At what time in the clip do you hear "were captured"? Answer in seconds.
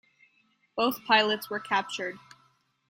1.51-2.17